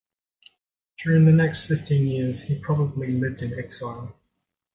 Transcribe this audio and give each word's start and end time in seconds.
During 0.97 1.25
the 1.25 1.31
next 1.31 1.67
fifteen 1.67 2.07
years 2.07 2.41
he 2.41 2.57
probably 2.59 3.11
lived 3.11 3.43
in 3.43 3.53
exile. 3.53 4.15